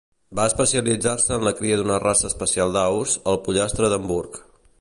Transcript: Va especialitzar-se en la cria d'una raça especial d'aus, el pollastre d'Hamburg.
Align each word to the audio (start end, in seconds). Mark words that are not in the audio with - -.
Va 0.37 0.45
especialitzar-se 0.51 1.35
en 1.35 1.45
la 1.49 1.53
cria 1.59 1.77
d'una 1.81 1.99
raça 2.05 2.29
especial 2.31 2.75
d'aus, 2.79 3.17
el 3.35 3.41
pollastre 3.47 3.93
d'Hamburg. 3.93 4.43